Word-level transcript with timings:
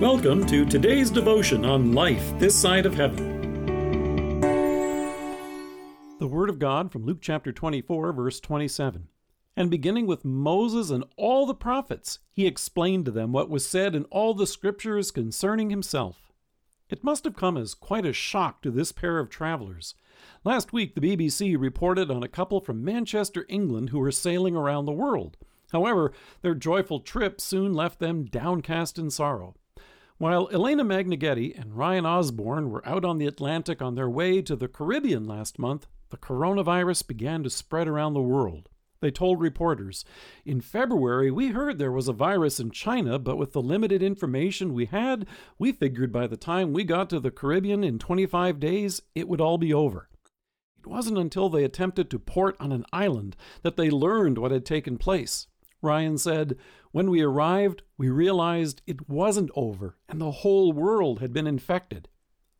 Welcome 0.00 0.46
to 0.46 0.64
today's 0.64 1.10
devotion 1.10 1.66
on 1.66 1.92
life 1.92 2.32
this 2.38 2.58
side 2.58 2.86
of 2.86 2.94
heaven. 2.94 4.40
The 6.18 6.26
Word 6.26 6.48
of 6.48 6.58
God 6.58 6.90
from 6.90 7.04
Luke 7.04 7.18
chapter 7.20 7.52
24, 7.52 8.14
verse 8.14 8.40
27. 8.40 9.08
And 9.54 9.70
beginning 9.70 10.06
with 10.06 10.24
Moses 10.24 10.88
and 10.88 11.04
all 11.18 11.44
the 11.44 11.54
prophets, 11.54 12.20
he 12.32 12.46
explained 12.46 13.04
to 13.04 13.10
them 13.10 13.30
what 13.30 13.50
was 13.50 13.66
said 13.66 13.94
in 13.94 14.04
all 14.04 14.32
the 14.32 14.46
scriptures 14.46 15.10
concerning 15.10 15.68
himself. 15.68 16.32
It 16.88 17.04
must 17.04 17.24
have 17.24 17.36
come 17.36 17.58
as 17.58 17.74
quite 17.74 18.06
a 18.06 18.14
shock 18.14 18.62
to 18.62 18.70
this 18.70 18.92
pair 18.92 19.18
of 19.18 19.28
travelers. 19.28 19.94
Last 20.44 20.72
week, 20.72 20.94
the 20.94 21.02
BBC 21.02 21.60
reported 21.60 22.10
on 22.10 22.22
a 22.22 22.28
couple 22.28 22.62
from 22.62 22.82
Manchester, 22.82 23.44
England, 23.50 23.90
who 23.90 23.98
were 23.98 24.10
sailing 24.10 24.56
around 24.56 24.86
the 24.86 24.92
world. 24.92 25.36
However, 25.72 26.10
their 26.40 26.54
joyful 26.54 27.00
trip 27.00 27.38
soon 27.38 27.74
left 27.74 27.98
them 27.98 28.24
downcast 28.24 28.98
in 28.98 29.10
sorrow. 29.10 29.56
While 30.20 30.50
Elena 30.52 30.84
Manighetti 30.84 31.58
and 31.58 31.74
Ryan 31.74 32.04
Osborne 32.04 32.68
were 32.68 32.86
out 32.86 33.06
on 33.06 33.16
the 33.16 33.26
Atlantic 33.26 33.80
on 33.80 33.94
their 33.94 34.10
way 34.10 34.42
to 34.42 34.54
the 34.54 34.68
Caribbean 34.68 35.24
last 35.26 35.58
month, 35.58 35.86
the 36.10 36.18
coronavirus 36.18 37.06
began 37.06 37.42
to 37.42 37.48
spread 37.48 37.88
around 37.88 38.12
the 38.12 38.20
world. 38.20 38.68
They 39.00 39.10
told 39.10 39.40
reporters, 39.40 40.04
In 40.44 40.60
February, 40.60 41.30
we 41.30 41.52
heard 41.52 41.78
there 41.78 41.90
was 41.90 42.06
a 42.06 42.12
virus 42.12 42.60
in 42.60 42.70
China, 42.70 43.18
but 43.18 43.38
with 43.38 43.54
the 43.54 43.62
limited 43.62 44.02
information 44.02 44.74
we 44.74 44.84
had, 44.84 45.26
we 45.58 45.72
figured 45.72 46.12
by 46.12 46.26
the 46.26 46.36
time 46.36 46.74
we 46.74 46.84
got 46.84 47.08
to 47.08 47.18
the 47.18 47.30
Caribbean 47.30 47.82
in 47.82 47.98
25 47.98 48.60
days, 48.60 49.00
it 49.14 49.26
would 49.26 49.40
all 49.40 49.56
be 49.56 49.72
over. 49.72 50.10
It 50.80 50.86
wasn't 50.86 51.16
until 51.16 51.48
they 51.48 51.64
attempted 51.64 52.10
to 52.10 52.18
port 52.18 52.56
on 52.60 52.72
an 52.72 52.84
island 52.92 53.36
that 53.62 53.78
they 53.78 53.88
learned 53.88 54.36
what 54.36 54.50
had 54.50 54.66
taken 54.66 54.98
place. 54.98 55.46
Ryan 55.82 56.18
said, 56.18 56.56
When 56.92 57.10
we 57.10 57.22
arrived, 57.22 57.82
we 57.96 58.08
realized 58.08 58.82
it 58.86 59.08
wasn't 59.08 59.50
over 59.54 59.96
and 60.08 60.20
the 60.20 60.30
whole 60.30 60.72
world 60.72 61.20
had 61.20 61.32
been 61.32 61.46
infected. 61.46 62.08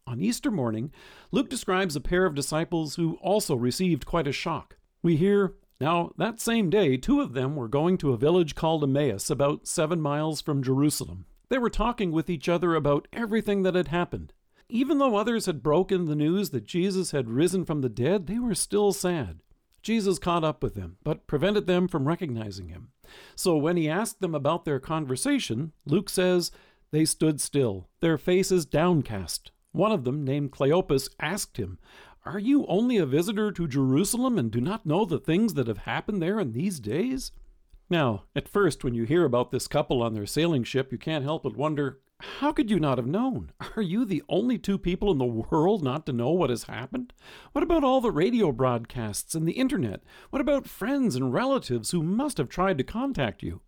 On 0.07 0.21
Easter 0.21 0.51
morning, 0.51 0.91
Luke 1.31 1.49
describes 1.49 1.95
a 1.95 2.01
pair 2.01 2.27
of 2.27 2.35
disciples 2.35 2.97
who 2.97 3.15
also 3.23 3.55
received 3.55 4.07
quite 4.07 4.27
a 4.27 4.33
shock. 4.33 4.77
We 5.03 5.17
hear, 5.17 5.55
Now, 5.81 6.13
that 6.19 6.41
same 6.41 6.69
day, 6.69 6.97
two 6.97 7.21
of 7.21 7.33
them 7.33 7.55
were 7.55 7.69
going 7.69 7.97
to 7.99 8.13
a 8.13 8.19
village 8.19 8.55
called 8.55 8.83
Emmaus, 8.83 9.31
about 9.31 9.69
seven 9.69 10.01
miles 10.01 10.41
from 10.41 10.63
Jerusalem. 10.63 11.27
They 11.49 11.59
were 11.59 11.71
talking 11.71 12.13
with 12.13 12.31
each 12.31 12.49
other 12.49 12.75
about 12.75 13.09
everything 13.13 13.63
that 13.63 13.75
had 13.75 13.89
happened. 13.89 14.33
Even 14.69 14.99
though 14.99 15.17
others 15.17 15.47
had 15.47 15.63
broken 15.63 16.07
the 16.07 16.15
news 16.15 16.51
that 16.51 16.65
Jesus 16.65 17.11
had 17.11 17.29
risen 17.29 17.65
from 17.65 17.81
the 17.81 17.89
dead, 17.89 18.27
they 18.27 18.39
were 18.39 18.55
still 18.55 18.93
sad. 18.93 19.41
Jesus 19.83 20.19
caught 20.19 20.45
up 20.45 20.63
with 20.63 20.75
them, 20.75 20.97
but 21.03 21.27
prevented 21.27 21.67
them 21.67 21.89
from 21.89 22.07
recognizing 22.07 22.69
him. 22.69 22.91
So 23.35 23.57
when 23.57 23.77
he 23.77 23.89
asked 23.89 24.21
them 24.21 24.35
about 24.35 24.65
their 24.65 24.81
conversation, 24.81 25.73
Luke 25.87 26.09
says, 26.09 26.51
They 26.91 27.05
stood 27.05 27.41
still, 27.41 27.89
their 28.01 28.19
faces 28.19 28.67
downcast. 28.67 29.51
One 29.73 29.93
of 29.93 30.05
them, 30.05 30.25
named 30.25 30.53
Cleopas, 30.53 31.09
asked 31.21 31.57
him, 31.57 31.79
Are 32.25 32.39
you 32.39 32.67
only 32.67 32.97
a 32.97 33.07
visitor 33.07 33.53
to 33.53 33.69
Jerusalem 33.69 34.39
and 34.39 34.51
do 34.51 34.61
not 34.61 34.87
know 34.87 35.05
the 35.05 35.19
things 35.19 35.55
that 35.55 35.69
have 35.69 35.79
happened 35.79 36.21
there 36.21 36.41
in 36.41 36.53
these 36.53 36.81
days? 36.81 37.33
Now, 37.91 38.23
at 38.37 38.49
first, 38.49 38.85
when 38.85 38.95
you 38.95 39.03
hear 39.03 39.25
about 39.25 39.51
this 39.51 39.67
couple 39.67 40.01
on 40.01 40.15
their 40.15 40.25
sailing 40.25 40.63
ship, 40.63 40.93
you 40.93 40.99
can't 40.99 41.25
help 41.25 41.43
but 41.43 41.57
wonder 41.57 41.99
how 42.21 42.53
could 42.53 42.71
you 42.71 42.79
not 42.79 42.99
have 42.99 43.07
known? 43.07 43.51
Are 43.77 43.83
you 43.83 44.05
the 44.05 44.23
only 44.29 44.59
two 44.59 44.79
people 44.79 45.11
in 45.11 45.19
the 45.19 45.25
world 45.25 45.83
not 45.83 46.07
to 46.07 46.13
know 46.13 46.31
what 46.31 46.51
has 46.51 46.65
happened? 46.65 47.13
What 47.53 47.65
about 47.65 47.83
all 47.83 48.01
the 48.01 48.13
radio 48.13 48.53
broadcasts 48.53 49.35
and 49.35 49.49
the 49.49 49.55
internet? 49.55 50.03
What 50.31 50.41
about 50.41 50.69
friends 50.69 51.17
and 51.17 51.33
relatives 51.33 51.91
who 51.91 52.03
must 52.03 52.39
have 52.39 52.49
tried 52.49 52.79
to 52.79 52.85
contact 52.85 53.43
you? 53.43 53.63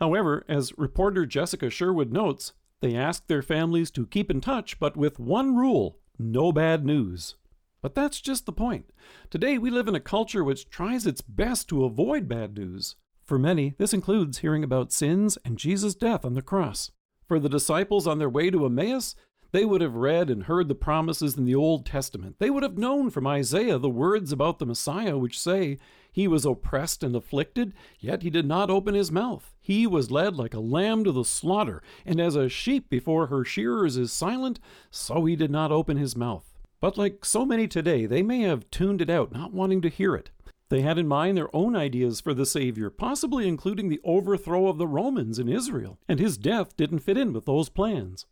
However, 0.00 0.44
as 0.48 0.76
reporter 0.76 1.24
Jessica 1.26 1.70
Sherwood 1.70 2.12
notes, 2.12 2.54
they 2.80 2.96
asked 2.96 3.28
their 3.28 3.42
families 3.42 3.90
to 3.92 4.06
keep 4.06 4.30
in 4.30 4.40
touch, 4.40 4.80
but 4.80 4.96
with 4.96 5.18
one 5.20 5.54
rule 5.54 5.98
no 6.18 6.50
bad 6.50 6.84
news. 6.84 7.36
But 7.80 7.94
that's 7.94 8.20
just 8.20 8.44
the 8.44 8.52
point. 8.52 8.90
Today, 9.30 9.56
we 9.56 9.70
live 9.70 9.86
in 9.86 9.94
a 9.94 10.00
culture 10.00 10.42
which 10.42 10.68
tries 10.68 11.06
its 11.06 11.20
best 11.20 11.68
to 11.68 11.84
avoid 11.84 12.26
bad 12.26 12.56
news. 12.56 12.96
For 13.28 13.38
many, 13.38 13.74
this 13.76 13.92
includes 13.92 14.38
hearing 14.38 14.64
about 14.64 14.90
sins 14.90 15.36
and 15.44 15.58
Jesus' 15.58 15.94
death 15.94 16.24
on 16.24 16.32
the 16.32 16.40
cross. 16.40 16.92
For 17.26 17.38
the 17.38 17.50
disciples 17.50 18.06
on 18.06 18.18
their 18.18 18.28
way 18.30 18.48
to 18.48 18.64
Emmaus, 18.64 19.14
they 19.52 19.66
would 19.66 19.82
have 19.82 19.96
read 19.96 20.30
and 20.30 20.44
heard 20.44 20.68
the 20.68 20.74
promises 20.74 21.36
in 21.36 21.44
the 21.44 21.54
Old 21.54 21.84
Testament. 21.84 22.36
They 22.38 22.48
would 22.48 22.62
have 22.62 22.78
known 22.78 23.10
from 23.10 23.26
Isaiah 23.26 23.76
the 23.76 23.90
words 23.90 24.32
about 24.32 24.58
the 24.58 24.64
Messiah, 24.64 25.18
which 25.18 25.38
say, 25.38 25.76
He 26.10 26.26
was 26.26 26.46
oppressed 26.46 27.02
and 27.02 27.14
afflicted, 27.14 27.74
yet 28.00 28.22
he 28.22 28.30
did 28.30 28.46
not 28.46 28.70
open 28.70 28.94
his 28.94 29.12
mouth. 29.12 29.54
He 29.60 29.86
was 29.86 30.10
led 30.10 30.36
like 30.36 30.54
a 30.54 30.60
lamb 30.60 31.04
to 31.04 31.12
the 31.12 31.22
slaughter, 31.22 31.82
and 32.06 32.18
as 32.18 32.34
a 32.34 32.48
sheep 32.48 32.88
before 32.88 33.26
her 33.26 33.44
shearers 33.44 33.98
is 33.98 34.10
silent, 34.10 34.58
so 34.90 35.26
he 35.26 35.36
did 35.36 35.50
not 35.50 35.70
open 35.70 35.98
his 35.98 36.16
mouth. 36.16 36.54
But 36.80 36.96
like 36.96 37.26
so 37.26 37.44
many 37.44 37.68
today, 37.68 38.06
they 38.06 38.22
may 38.22 38.40
have 38.40 38.70
tuned 38.70 39.02
it 39.02 39.10
out, 39.10 39.32
not 39.32 39.52
wanting 39.52 39.82
to 39.82 39.90
hear 39.90 40.14
it. 40.14 40.30
They 40.70 40.82
had 40.82 40.98
in 40.98 41.08
mind 41.08 41.36
their 41.36 41.54
own 41.56 41.74
ideas 41.74 42.20
for 42.20 42.34
the 42.34 42.44
Savior, 42.44 42.90
possibly 42.90 43.48
including 43.48 43.88
the 43.88 44.00
overthrow 44.04 44.68
of 44.68 44.76
the 44.76 44.86
Romans 44.86 45.38
in 45.38 45.48
Israel, 45.48 45.98
and 46.06 46.20
his 46.20 46.36
death 46.36 46.76
didn't 46.76 46.98
fit 46.98 47.16
in 47.16 47.32
with 47.32 47.46
those 47.46 47.68
plans. 47.70 48.26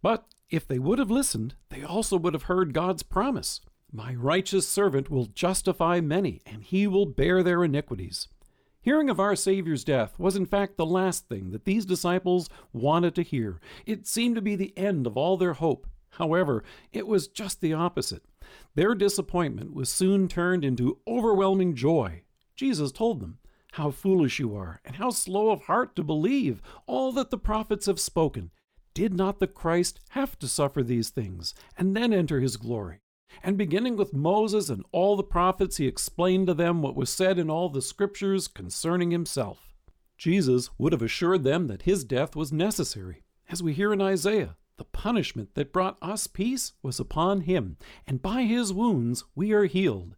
But 0.00 0.24
if 0.48 0.66
they 0.66 0.78
would 0.78 0.98
have 0.98 1.10
listened, 1.10 1.54
they 1.68 1.82
also 1.82 2.16
would 2.16 2.34
have 2.34 2.44
heard 2.44 2.74
God's 2.74 3.02
promise 3.02 3.60
My 3.92 4.14
righteous 4.14 4.68
servant 4.68 5.10
will 5.10 5.26
justify 5.26 6.00
many, 6.00 6.42
and 6.46 6.62
he 6.62 6.86
will 6.86 7.06
bear 7.06 7.42
their 7.42 7.64
iniquities. 7.64 8.28
Hearing 8.82 9.10
of 9.10 9.20
our 9.20 9.36
Savior's 9.36 9.84
death 9.84 10.18
was 10.18 10.36
in 10.36 10.46
fact 10.46 10.76
the 10.76 10.86
last 10.86 11.28
thing 11.28 11.50
that 11.50 11.64
these 11.64 11.84
disciples 11.84 12.48
wanted 12.72 13.14
to 13.16 13.22
hear. 13.22 13.60
It 13.84 14.06
seemed 14.06 14.36
to 14.36 14.42
be 14.42 14.56
the 14.56 14.76
end 14.76 15.06
of 15.06 15.16
all 15.16 15.36
their 15.36 15.54
hope. 15.54 15.86
However, 16.10 16.64
it 16.92 17.06
was 17.06 17.28
just 17.28 17.60
the 17.60 17.74
opposite. 17.74 18.22
Their 18.74 18.94
disappointment 18.94 19.74
was 19.74 19.88
soon 19.88 20.28
turned 20.28 20.64
into 20.64 20.98
overwhelming 21.06 21.74
joy. 21.74 22.22
Jesus 22.56 22.92
told 22.92 23.20
them, 23.20 23.38
How 23.72 23.90
foolish 23.90 24.38
you 24.38 24.54
are, 24.54 24.80
and 24.84 24.96
how 24.96 25.10
slow 25.10 25.50
of 25.50 25.62
heart 25.62 25.96
to 25.96 26.02
believe 26.02 26.60
all 26.86 27.12
that 27.12 27.30
the 27.30 27.38
prophets 27.38 27.86
have 27.86 28.00
spoken. 28.00 28.50
Did 28.94 29.14
not 29.14 29.38
the 29.38 29.46
Christ 29.46 30.00
have 30.10 30.38
to 30.40 30.48
suffer 30.48 30.82
these 30.82 31.10
things, 31.10 31.54
and 31.78 31.96
then 31.96 32.12
enter 32.12 32.40
his 32.40 32.56
glory? 32.56 33.00
And 33.42 33.56
beginning 33.56 33.96
with 33.96 34.12
Moses 34.12 34.68
and 34.68 34.84
all 34.92 35.16
the 35.16 35.22
prophets, 35.22 35.76
he 35.76 35.86
explained 35.86 36.48
to 36.48 36.54
them 36.54 36.82
what 36.82 36.96
was 36.96 37.10
said 37.10 37.38
in 37.38 37.48
all 37.48 37.68
the 37.68 37.82
scriptures 37.82 38.48
concerning 38.48 39.10
himself. 39.10 39.72
Jesus 40.18 40.70
would 40.76 40.92
have 40.92 41.02
assured 41.02 41.44
them 41.44 41.68
that 41.68 41.82
his 41.82 42.04
death 42.04 42.36
was 42.36 42.52
necessary, 42.52 43.22
as 43.48 43.62
we 43.62 43.72
hear 43.72 43.92
in 43.92 44.02
Isaiah. 44.02 44.56
The 44.80 44.84
punishment 44.84 45.56
that 45.56 45.74
brought 45.74 45.98
us 46.00 46.26
peace 46.26 46.72
was 46.82 46.98
upon 46.98 47.42
him, 47.42 47.76
and 48.06 48.22
by 48.22 48.44
his 48.44 48.72
wounds 48.72 49.24
we 49.34 49.52
are 49.52 49.66
healed. 49.66 50.16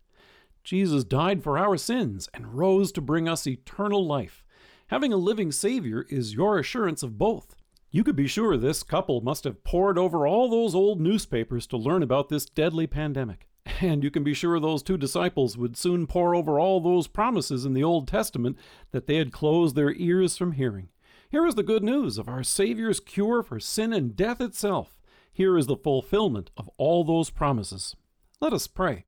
Jesus 0.63 1.03
died 1.03 1.43
for 1.43 1.59
our 1.59 1.77
sins 1.77 2.29
and 2.33 2.55
rose 2.55 2.93
to 2.93 3.01
bring 3.01 3.29
us 3.29 3.45
eternal 3.45 4.07
life. 4.07 4.45
Having 4.87 5.15
a 5.15 5.17
living 5.17 5.51
Savior 5.51 6.07
is 6.09 6.35
your 6.35 6.61
assurance 6.61 7.03
of 7.03 7.19
both. 7.19 7.57
You 7.91 8.05
could 8.05 8.15
be 8.15 8.29
sure 8.29 8.57
this 8.57 8.85
couple 8.85 9.21
must 9.21 9.43
have 9.43 9.65
pored 9.65 9.99
over 9.99 10.29
all 10.29 10.49
those 10.49 10.77
old 10.77 11.01
newspapers 11.01 11.67
to 11.67 11.77
learn 11.77 12.05
about 12.05 12.29
this 12.29 12.47
deadly 12.47 12.87
pandemic. 12.87 13.49
And 13.81 14.05
you 14.05 14.13
can 14.13 14.23
be 14.23 14.33
sure 14.33 14.61
those 14.61 14.85
two 14.85 14.97
disciples 14.97 15.59
would 15.59 15.77
soon 15.77 16.07
pore 16.07 16.37
over 16.37 16.61
all 16.61 16.81
those 16.81 17.09
promises 17.09 17.65
in 17.65 17.75
the 17.75 17.83
Old 17.83 18.07
Testament 18.07 18.57
that 18.93 19.09
they 19.09 19.17
had 19.17 19.33
closed 19.33 19.75
their 19.75 19.93
ears 19.93 20.37
from 20.37 20.53
hearing. 20.53 20.89
Here 21.33 21.47
is 21.47 21.55
the 21.55 21.63
good 21.63 21.83
news 21.83 22.19
of 22.19 22.29
our 22.29 22.43
Savior's 22.43 23.01
cure 23.01 23.43
for 23.43 23.59
sin 23.59 23.95
and 23.95 24.15
death 24.15 24.39
itself. 24.39 25.01
Here 25.33 25.57
is 25.57 25.67
the 25.67 25.79
fulfillment 25.79 26.51
of 26.59 26.69
all 26.77 27.05
those 27.05 27.31
promises. 27.31 27.97
Let 28.43 28.53
us 28.53 28.67
pray. 28.67 29.07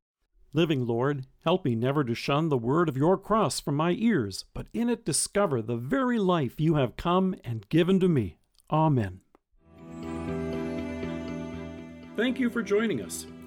Living 0.55 0.87
Lord, 0.87 1.27
help 1.45 1.67
me 1.67 1.75
never 1.75 2.03
to 2.03 2.15
shun 2.15 2.49
the 2.49 2.57
word 2.57 2.89
of 2.89 2.97
your 2.97 3.19
cross 3.19 3.61
from 3.61 3.77
my 3.77 3.91
ears, 3.99 4.47
but 4.55 4.69
in 4.73 4.89
it 4.89 5.05
discover 5.05 5.61
the 5.61 5.77
very 5.77 6.19
life 6.19 6.59
you 6.59 6.77
have 6.77 6.97
come 6.97 7.35
and 7.45 7.69
given 7.69 8.01
to 8.01 8.09
me. 8.09 8.39
Amen. 8.71 9.21
Thank 12.17 12.41
you 12.41 12.49
for 12.49 12.63
joining 12.63 13.03
us. 13.03 13.27